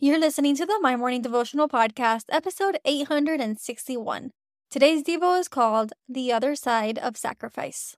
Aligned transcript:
You're 0.00 0.20
listening 0.20 0.54
to 0.54 0.64
the 0.64 0.78
My 0.80 0.94
Morning 0.94 1.22
Devotional 1.22 1.66
Podcast, 1.66 2.26
episode 2.30 2.78
861. 2.84 4.30
Today's 4.70 5.02
Devo 5.02 5.40
is 5.40 5.48
called 5.48 5.92
The 6.08 6.32
Other 6.32 6.54
Side 6.54 6.98
of 6.98 7.16
Sacrifice. 7.16 7.96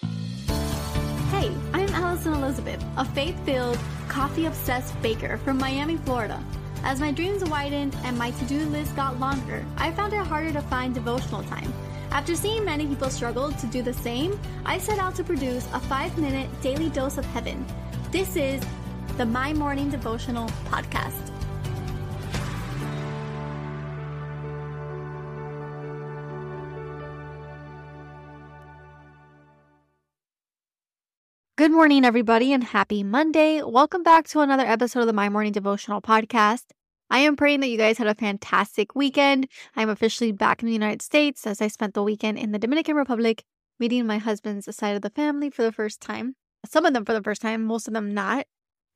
Hey, 0.00 1.52
I'm 1.74 1.86
Alison 1.90 2.32
Elizabeth, 2.32 2.82
a 2.96 3.04
faith 3.04 3.38
filled, 3.44 3.78
coffee 4.08 4.46
obsessed 4.46 4.98
baker 5.02 5.36
from 5.36 5.58
Miami, 5.58 5.98
Florida. 5.98 6.42
As 6.82 6.98
my 6.98 7.12
dreams 7.12 7.44
widened 7.44 7.94
and 8.02 8.16
my 8.16 8.30
to 8.30 8.44
do 8.46 8.64
list 8.70 8.96
got 8.96 9.20
longer, 9.20 9.62
I 9.76 9.92
found 9.92 10.14
it 10.14 10.26
harder 10.26 10.54
to 10.54 10.62
find 10.62 10.94
devotional 10.94 11.42
time. 11.42 11.70
After 12.10 12.34
seeing 12.34 12.64
many 12.64 12.86
people 12.86 13.10
struggle 13.10 13.52
to 13.52 13.66
do 13.66 13.82
the 13.82 13.92
same, 13.92 14.40
I 14.64 14.78
set 14.78 14.98
out 14.98 15.14
to 15.16 15.24
produce 15.24 15.68
a 15.74 15.80
five 15.80 16.16
minute 16.16 16.48
daily 16.62 16.88
dose 16.88 17.18
of 17.18 17.26
heaven. 17.26 17.66
This 18.10 18.36
is 18.36 18.62
the 19.18 19.26
My 19.26 19.52
Morning 19.52 19.90
Devotional 19.90 20.48
podcast. 20.70 21.12
Good 31.56 31.70
morning, 31.70 32.06
everybody, 32.06 32.54
and 32.54 32.64
happy 32.64 33.02
Monday. 33.02 33.62
Welcome 33.62 34.02
back 34.02 34.26
to 34.28 34.40
another 34.40 34.64
episode 34.64 35.00
of 35.00 35.06
the 35.06 35.12
My 35.12 35.28
Morning 35.28 35.52
Devotional 35.52 36.00
podcast. 36.00 36.64
I 37.10 37.18
am 37.18 37.36
praying 37.36 37.60
that 37.60 37.68
you 37.68 37.76
guys 37.76 37.98
had 37.98 38.06
a 38.06 38.14
fantastic 38.14 38.94
weekend. 38.94 39.46
I'm 39.76 39.90
officially 39.90 40.32
back 40.32 40.62
in 40.62 40.66
the 40.66 40.72
United 40.72 41.02
States 41.02 41.46
as 41.46 41.60
I 41.60 41.68
spent 41.68 41.92
the 41.92 42.02
weekend 42.02 42.38
in 42.38 42.52
the 42.52 42.58
Dominican 42.58 42.96
Republic 42.96 43.44
meeting 43.78 44.06
my 44.06 44.16
husband's 44.16 44.74
side 44.74 44.96
of 44.96 45.02
the 45.02 45.10
family 45.10 45.50
for 45.50 45.62
the 45.62 45.70
first 45.70 46.00
time. 46.00 46.34
Some 46.64 46.86
of 46.86 46.94
them 46.94 47.04
for 47.04 47.12
the 47.12 47.22
first 47.22 47.42
time, 47.42 47.64
most 47.64 47.86
of 47.86 47.92
them 47.92 48.14
not 48.14 48.46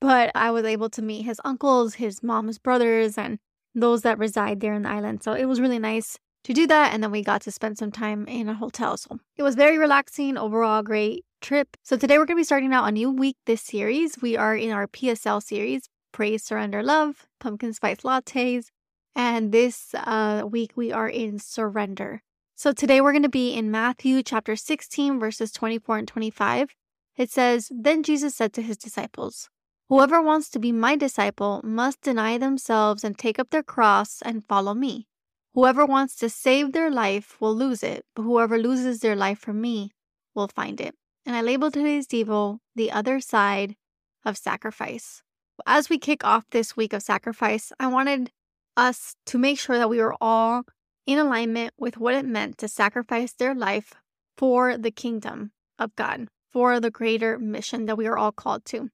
but 0.00 0.30
I 0.34 0.50
was 0.50 0.64
able 0.64 0.90
to 0.90 1.02
meet 1.02 1.22
his 1.22 1.40
uncles, 1.44 1.94
his 1.94 2.22
mom's 2.22 2.58
brothers, 2.58 3.16
and 3.16 3.38
those 3.74 4.02
that 4.02 4.18
reside 4.18 4.60
there 4.60 4.74
in 4.74 4.82
the 4.82 4.88
island. 4.88 5.22
So 5.22 5.32
it 5.32 5.44
was 5.46 5.60
really 5.60 5.78
nice 5.78 6.18
to 6.44 6.52
do 6.52 6.66
that. 6.66 6.94
And 6.94 7.02
then 7.02 7.10
we 7.10 7.22
got 7.22 7.42
to 7.42 7.50
spend 7.50 7.78
some 7.78 7.92
time 7.92 8.26
in 8.26 8.48
a 8.48 8.54
hotel. 8.54 8.96
So 8.96 9.18
it 9.36 9.42
was 9.42 9.54
very 9.54 9.78
relaxing, 9.78 10.38
overall, 10.38 10.82
great 10.82 11.24
trip. 11.40 11.76
So 11.82 11.96
today 11.96 12.18
we're 12.18 12.26
going 12.26 12.36
to 12.36 12.40
be 12.40 12.44
starting 12.44 12.72
out 12.72 12.88
a 12.88 12.92
new 12.92 13.10
week 13.10 13.36
this 13.46 13.62
series. 13.62 14.20
We 14.22 14.36
are 14.36 14.56
in 14.56 14.70
our 14.70 14.86
PSL 14.86 15.42
series 15.42 15.88
Praise, 16.12 16.42
Surrender, 16.42 16.82
Love, 16.82 17.26
Pumpkin 17.40 17.72
Spice 17.74 17.98
Lattes. 17.98 18.68
And 19.14 19.52
this 19.52 19.94
uh, 19.94 20.44
week 20.48 20.72
we 20.76 20.92
are 20.92 21.08
in 21.08 21.38
Surrender. 21.38 22.22
So 22.54 22.72
today 22.72 23.00
we're 23.00 23.12
going 23.12 23.22
to 23.22 23.28
be 23.28 23.52
in 23.52 23.70
Matthew 23.70 24.22
chapter 24.22 24.56
16, 24.56 25.20
verses 25.20 25.52
24 25.52 25.98
and 25.98 26.08
25. 26.08 26.70
It 27.16 27.30
says, 27.30 27.70
Then 27.70 28.02
Jesus 28.02 28.34
said 28.34 28.52
to 28.54 28.62
his 28.62 28.76
disciples, 28.76 29.50
Whoever 29.88 30.20
wants 30.20 30.50
to 30.50 30.58
be 30.58 30.72
my 30.72 30.96
disciple 30.96 31.60
must 31.62 32.00
deny 32.00 32.38
themselves 32.38 33.04
and 33.04 33.16
take 33.16 33.38
up 33.38 33.50
their 33.50 33.62
cross 33.62 34.20
and 34.20 34.44
follow 34.44 34.74
me. 34.74 35.06
Whoever 35.54 35.86
wants 35.86 36.16
to 36.16 36.28
save 36.28 36.72
their 36.72 36.90
life 36.90 37.40
will 37.40 37.54
lose 37.54 37.84
it, 37.84 38.04
but 38.16 38.22
whoever 38.22 38.58
loses 38.58 38.98
their 38.98 39.14
life 39.14 39.38
for 39.38 39.52
me 39.52 39.92
will 40.34 40.48
find 40.48 40.80
it. 40.80 40.94
And 41.24 41.36
I 41.36 41.40
labeled 41.40 41.74
today's 41.74 42.08
Devo 42.08 42.58
the 42.74 42.90
other 42.90 43.20
side 43.20 43.76
of 44.24 44.36
sacrifice. 44.36 45.22
As 45.66 45.88
we 45.88 45.98
kick 45.98 46.24
off 46.24 46.50
this 46.50 46.76
week 46.76 46.92
of 46.92 47.02
sacrifice, 47.02 47.72
I 47.78 47.86
wanted 47.86 48.32
us 48.76 49.14
to 49.26 49.38
make 49.38 49.58
sure 49.58 49.78
that 49.78 49.88
we 49.88 49.98
were 49.98 50.16
all 50.20 50.64
in 51.06 51.18
alignment 51.18 51.72
with 51.78 51.96
what 51.96 52.14
it 52.14 52.26
meant 52.26 52.58
to 52.58 52.68
sacrifice 52.68 53.32
their 53.32 53.54
life 53.54 53.94
for 54.36 54.76
the 54.76 54.90
kingdom 54.90 55.52
of 55.78 55.94
God, 55.94 56.26
for 56.50 56.80
the 56.80 56.90
greater 56.90 57.38
mission 57.38 57.86
that 57.86 57.96
we 57.96 58.06
are 58.06 58.18
all 58.18 58.32
called 58.32 58.64
to. 58.66 58.90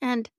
And 0.00 0.30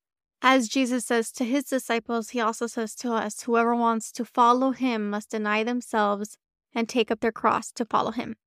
as 0.42 0.67
Jesus 0.67 1.06
says 1.06 1.31
to 1.34 1.45
his 1.45 1.66
disciples, 1.66 2.30
he 2.30 2.40
also 2.40 2.67
says 2.67 2.95
to 2.95 3.14
us 3.14 3.44
whoever 3.44 3.76
wants 3.76 4.12
to 4.14 4.26
follow 4.26 4.72
him 4.72 5.09
must 5.09 5.31
deny 5.31 5.64
themselves 5.64 6.38
and 6.73 6.90
take 6.90 7.12
up 7.12 7.20
their 7.20 7.31
cross 7.31 7.72
to 7.73 7.86
follow 7.86 8.12
him. 8.12 8.38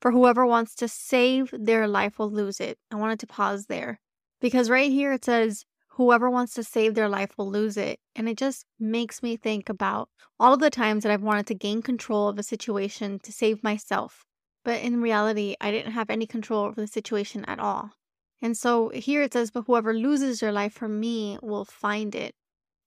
For 0.00 0.10
whoever 0.10 0.44
wants 0.44 0.74
to 0.76 0.88
save 0.88 1.54
their 1.56 1.86
life 1.86 2.18
will 2.18 2.30
lose 2.30 2.60
it. 2.60 2.78
I 2.90 2.96
wanted 2.96 3.20
to 3.20 3.26
pause 3.26 3.66
there 3.66 4.00
because 4.40 4.68
right 4.68 4.90
here 4.90 5.12
it 5.12 5.24
says, 5.24 5.64
whoever 5.90 6.28
wants 6.28 6.54
to 6.54 6.64
save 6.64 6.94
their 6.94 7.08
life 7.08 7.30
will 7.38 7.50
lose 7.50 7.76
it. 7.76 8.00
And 8.16 8.28
it 8.28 8.36
just 8.36 8.66
makes 8.78 9.22
me 9.22 9.36
think 9.36 9.68
about 9.68 10.08
all 10.38 10.52
of 10.52 10.60
the 10.60 10.70
times 10.70 11.04
that 11.04 11.12
I've 11.12 11.22
wanted 11.22 11.46
to 11.46 11.54
gain 11.54 11.82
control 11.82 12.28
of 12.28 12.38
a 12.38 12.42
situation 12.42 13.20
to 13.20 13.32
save 13.32 13.62
myself. 13.62 14.24
But 14.64 14.80
in 14.80 15.00
reality, 15.00 15.54
I 15.60 15.70
didn't 15.70 15.92
have 15.92 16.10
any 16.10 16.26
control 16.26 16.64
over 16.64 16.80
the 16.80 16.86
situation 16.86 17.44
at 17.44 17.60
all. 17.60 17.92
And 18.44 18.58
so 18.58 18.90
here 18.90 19.22
it 19.22 19.32
says, 19.32 19.50
but 19.50 19.64
whoever 19.66 19.94
loses 19.94 20.40
their 20.40 20.52
life 20.52 20.74
for 20.74 20.86
me 20.86 21.38
will 21.40 21.64
find 21.64 22.14
it. 22.14 22.34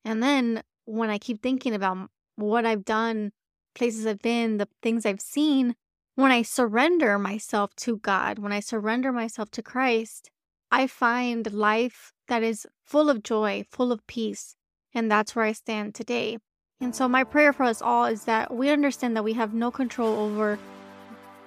And 0.06 0.22
then 0.22 0.62
when 0.86 1.10
I 1.10 1.18
keep 1.18 1.42
thinking 1.42 1.74
about 1.74 2.12
what 2.36 2.64
I've 2.64 2.86
done, 2.86 3.32
places 3.74 4.06
I've 4.06 4.22
been, 4.22 4.58
the 4.58 4.68
things 4.84 5.04
I've 5.04 5.20
seen, 5.20 5.74
when 6.14 6.32
I 6.32 6.44
surrender 6.44 7.18
myself 7.18 7.76
to 7.78 7.98
God, 7.98 8.38
when 8.38 8.52
I 8.52 8.60
surrender 8.60 9.12
myself 9.12 9.50
to 9.52 9.64
Christ, 9.64 10.30
I 10.72 10.86
find 10.86 11.52
life 11.52 12.14
that 12.28 12.44
is 12.44 12.68
full 12.86 13.10
of 13.10 13.24
joy, 13.24 13.66
full 13.68 13.92
of 13.92 14.06
peace. 14.06 14.56
And 14.94 15.10
that's 15.10 15.36
where 15.36 15.46
I 15.46 15.54
stand 15.54 15.96
today. 15.96 16.38
And 16.80 16.96
so, 16.96 17.08
my 17.08 17.24
prayer 17.24 17.52
for 17.52 17.64
us 17.64 17.82
all 17.82 18.06
is 18.06 18.26
that 18.26 18.54
we 18.54 18.70
understand 18.70 19.16
that 19.16 19.24
we 19.24 19.34
have 19.34 19.56
no 19.56 19.72
control 19.72 20.20
over 20.20 20.60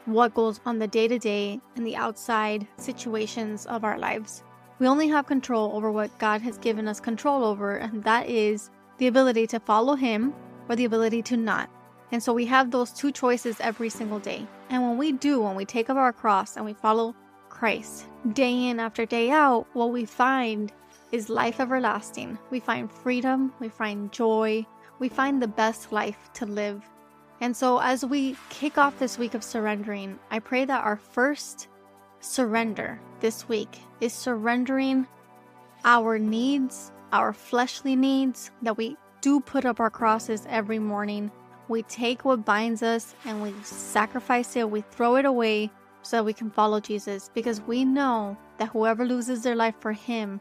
what 0.06 0.34
goes 0.34 0.61
on 0.66 0.78
the 0.78 0.87
day 0.87 1.09
to 1.09 1.19
day 1.19 1.61
and 1.77 1.87
the 1.87 1.97
outside 1.97 2.66
situations 2.77 3.66
of 3.66 3.84
our 3.84 3.99
lives. 3.99 4.43
We 4.78 4.87
only 4.87 5.09
have 5.09 5.27
control 5.27 5.77
over 5.77 5.93
what 5.93 6.19
God 6.19 6.41
has 6.41 6.59
given 6.59 6.88
us 6.88 7.00
control 7.00 7.44
over, 7.44 7.77
and 7.77 8.03
that 8.05 8.28
is 8.28 8.71
the 8.99 9.09
ability 9.09 9.47
to 9.49 9.60
follow 9.60 9.94
Him 9.94 10.33
or 10.69 10.77
the 10.77 10.87
ability 10.87 11.22
to 11.22 11.37
not. 11.37 11.69
And 12.12 12.22
so 12.22 12.33
we 12.33 12.47
have 12.47 12.71
those 12.71 12.93
two 12.93 13.12
choices 13.12 13.60
every 13.60 13.89
single 13.89 14.19
day. 14.19 14.47
And 14.69 14.83
when 14.83 14.99
we 14.99 15.12
do, 15.12 15.41
when 15.41 15.55
we 15.55 15.65
take 15.65 15.91
up 15.91 15.97
our 15.97 16.12
cross 16.12 16.56
and 16.56 16.65
we 16.65 16.72
follow 16.72 17.15
Christ 17.49 18.06
day 18.33 18.69
in 18.69 18.81
after 18.81 19.05
day 19.05 19.31
out, 19.31 19.66
what 19.75 19.93
we 19.93 20.05
find 20.05 20.72
is 21.12 21.28
life 21.28 21.60
everlasting. 21.60 22.39
We 22.50 22.60
find 22.60 22.91
freedom, 22.91 23.53
we 23.60 23.69
find 23.69 24.12
joy, 24.12 24.66
we 24.99 25.09
find 25.09 25.43
the 25.43 25.49
best 25.49 25.93
life 25.93 26.31
to 26.34 26.47
live 26.47 26.83
and 27.41 27.56
so, 27.56 27.78
as 27.78 28.05
we 28.05 28.37
kick 28.51 28.77
off 28.77 28.99
this 28.99 29.19
week 29.19 29.34
of 29.34 29.43
surrendering, 29.43 30.19
I 30.31 30.41
pray 30.41 30.67
that 30.67 30.84
our 30.84 30.97
first 30.97 31.69
surrender 32.21 33.01
this 33.21 33.49
week 33.49 33.78
is 34.01 34.12
surrendering 34.12 35.06
our 35.84 36.19
needs, 36.19 36.93
our 37.12 37.33
fleshly 37.33 37.97
needs, 37.97 38.51
that 38.61 38.77
we 38.77 38.97
do 39.23 39.41
put 39.41 39.65
up 39.65 39.81
our 39.81 39.91
crosses 39.91 40.47
every 40.51 40.78
morning. 40.78 41.31
We 41.69 41.83
take 41.84 42.25
what 42.25 42.45
binds 42.45 42.83
us 42.83 43.15
and 43.25 43.43
we 43.43 43.55
sacrifice 43.62 44.57
it, 44.57 44.69
we 44.69 44.83
throw 44.83 45.17
it 45.17 45.25
away 45.25 45.71
so 46.03 46.19
that 46.19 46.25
we 46.25 46.33
can 46.34 46.51
follow 46.51 46.81
Jesus 46.81 47.31
because 47.33 47.61
we 47.62 47.84
know 47.84 48.37
that 48.59 48.69
whoever 48.71 49.07
loses 49.07 49.43
their 49.43 49.57
life 49.57 49.77
for 49.81 49.93
Him 49.93 50.41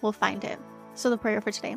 will 0.00 0.12
find 0.12 0.44
it. 0.44 0.60
So, 0.94 1.10
the 1.10 1.18
prayer 1.18 1.40
for 1.40 1.50
today. 1.50 1.76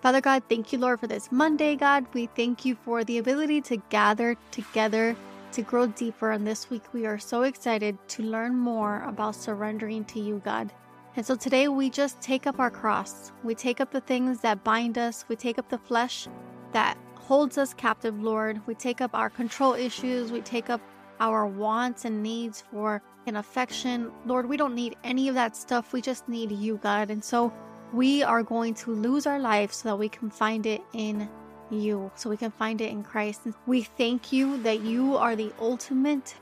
Father 0.00 0.22
God, 0.22 0.42
thank 0.48 0.72
you, 0.72 0.78
Lord, 0.78 0.98
for 0.98 1.06
this 1.06 1.30
Monday, 1.30 1.76
God. 1.76 2.06
We 2.14 2.24
thank 2.34 2.64
you 2.64 2.74
for 2.74 3.04
the 3.04 3.18
ability 3.18 3.60
to 3.62 3.76
gather 3.90 4.34
together 4.50 5.14
to 5.52 5.62
grow 5.62 5.88
deeper. 5.88 6.30
And 6.30 6.46
this 6.46 6.70
week, 6.70 6.84
we 6.94 7.04
are 7.04 7.18
so 7.18 7.42
excited 7.42 7.98
to 8.08 8.22
learn 8.22 8.56
more 8.56 9.02
about 9.06 9.34
surrendering 9.34 10.06
to 10.06 10.18
you, 10.18 10.40
God. 10.42 10.72
And 11.16 11.26
so 11.26 11.34
today, 11.34 11.68
we 11.68 11.90
just 11.90 12.18
take 12.22 12.46
up 12.46 12.58
our 12.58 12.70
cross. 12.70 13.30
We 13.44 13.54
take 13.54 13.78
up 13.78 13.90
the 13.90 14.00
things 14.00 14.40
that 14.40 14.64
bind 14.64 14.96
us, 14.96 15.26
we 15.28 15.36
take 15.36 15.58
up 15.58 15.68
the 15.68 15.76
flesh 15.78 16.28
that 16.72 16.96
holds 17.14 17.58
us 17.58 17.74
captive, 17.74 18.22
Lord. 18.22 18.62
We 18.66 18.74
take 18.74 19.02
up 19.02 19.14
our 19.14 19.28
control 19.28 19.74
issues, 19.74 20.32
we 20.32 20.40
take 20.40 20.70
up 20.70 20.80
our 21.20 21.46
wants 21.46 22.06
and 22.06 22.22
needs 22.22 22.64
for 22.72 23.02
an 23.26 23.36
affection. 23.36 24.10
Lord, 24.24 24.48
we 24.48 24.56
don't 24.56 24.74
need 24.74 24.96
any 25.04 25.28
of 25.28 25.34
that 25.34 25.56
stuff. 25.56 25.92
We 25.92 26.00
just 26.00 26.26
need 26.26 26.52
you, 26.52 26.78
God. 26.78 27.10
And 27.10 27.22
so, 27.22 27.52
we 27.92 28.22
are 28.22 28.42
going 28.42 28.74
to 28.74 28.92
lose 28.92 29.26
our 29.26 29.38
life 29.38 29.72
so 29.72 29.88
that 29.88 29.96
we 29.96 30.08
can 30.08 30.30
find 30.30 30.66
it 30.66 30.82
in 30.92 31.28
you, 31.70 32.10
so 32.14 32.30
we 32.30 32.36
can 32.36 32.50
find 32.50 32.80
it 32.80 32.90
in 32.90 33.02
Christ. 33.02 33.42
We 33.66 33.82
thank 33.82 34.32
you 34.32 34.58
that 34.62 34.80
you 34.80 35.16
are 35.16 35.36
the 35.36 35.52
ultimate 35.60 36.34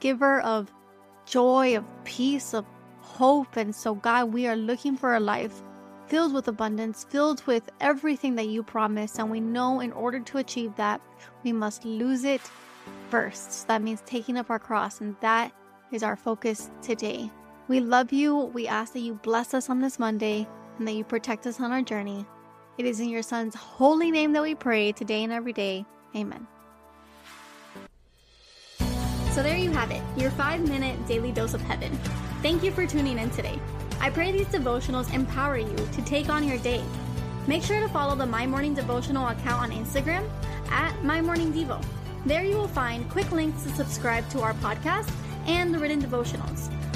giver 0.00 0.40
of 0.40 0.72
joy, 1.26 1.76
of 1.76 1.84
peace, 2.04 2.54
of 2.54 2.66
hope. 3.00 3.56
And 3.56 3.74
so, 3.74 3.94
God, 3.94 4.32
we 4.32 4.46
are 4.46 4.56
looking 4.56 4.96
for 4.96 5.14
a 5.14 5.20
life 5.20 5.62
filled 6.06 6.34
with 6.34 6.48
abundance, 6.48 7.04
filled 7.08 7.44
with 7.46 7.70
everything 7.80 8.34
that 8.36 8.48
you 8.48 8.62
promise. 8.62 9.18
And 9.18 9.30
we 9.30 9.40
know 9.40 9.80
in 9.80 9.92
order 9.92 10.20
to 10.20 10.38
achieve 10.38 10.74
that, 10.76 11.00
we 11.42 11.52
must 11.52 11.84
lose 11.84 12.24
it 12.24 12.42
first. 13.08 13.52
So 13.52 13.64
that 13.68 13.82
means 13.82 14.02
taking 14.04 14.36
up 14.36 14.50
our 14.50 14.58
cross. 14.58 15.00
And 15.00 15.16
that 15.20 15.52
is 15.90 16.02
our 16.02 16.16
focus 16.16 16.70
today. 16.82 17.30
We 17.68 17.80
love 17.80 18.12
you. 18.12 18.36
We 18.36 18.66
ask 18.66 18.92
that 18.92 19.00
you 19.00 19.14
bless 19.14 19.54
us 19.54 19.70
on 19.70 19.80
this 19.80 19.98
Monday 19.98 20.48
and 20.78 20.86
that 20.86 20.92
you 20.92 21.04
protect 21.04 21.46
us 21.46 21.60
on 21.60 21.72
our 21.72 21.82
journey. 21.82 22.26
It 22.78 22.86
is 22.86 23.00
in 23.00 23.08
your 23.08 23.22
Son's 23.22 23.54
holy 23.54 24.10
name 24.10 24.32
that 24.32 24.42
we 24.42 24.54
pray 24.54 24.92
today 24.92 25.22
and 25.24 25.32
every 25.32 25.52
day. 25.52 25.84
Amen. 26.16 26.46
So 29.32 29.42
there 29.42 29.56
you 29.56 29.70
have 29.70 29.90
it, 29.90 30.02
your 30.16 30.30
five 30.32 30.66
minute 30.68 31.06
daily 31.06 31.32
dose 31.32 31.54
of 31.54 31.60
heaven. 31.62 31.90
Thank 32.42 32.62
you 32.62 32.70
for 32.70 32.86
tuning 32.86 33.18
in 33.18 33.30
today. 33.30 33.58
I 34.00 34.10
pray 34.10 34.32
these 34.32 34.48
devotionals 34.48 35.12
empower 35.14 35.56
you 35.56 35.76
to 35.76 36.02
take 36.02 36.28
on 36.28 36.46
your 36.46 36.58
day. 36.58 36.82
Make 37.46 37.62
sure 37.62 37.80
to 37.80 37.88
follow 37.88 38.14
the 38.14 38.26
My 38.26 38.46
Morning 38.46 38.74
Devotional 38.74 39.28
account 39.28 39.62
on 39.62 39.70
Instagram 39.70 40.28
at 40.70 41.02
My 41.02 41.20
Morning 41.20 41.52
Devo. 41.52 41.82
There 42.26 42.44
you 42.44 42.56
will 42.56 42.68
find 42.68 43.08
quick 43.10 43.32
links 43.32 43.62
to 43.62 43.70
subscribe 43.70 44.28
to 44.30 44.40
our 44.40 44.54
podcast 44.54 45.10
and 45.46 45.74
the 45.74 45.78
written 45.78 46.00
devotionals. 46.00 46.70